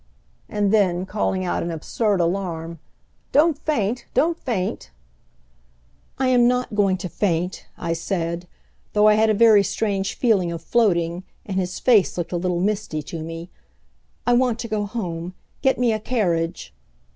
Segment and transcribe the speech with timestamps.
[0.49, 2.79] And then, calling out in absurd alarm,
[3.31, 4.89] "Don't faint, don't faint!"
[6.17, 8.47] "I am not going to faint," I said,
[8.93, 12.59] though I had a very strange feeling of floating, and his face looked a little
[12.61, 13.51] misty to me.
[14.25, 15.35] "I want to go home.
[15.61, 16.73] Get me a carriage!"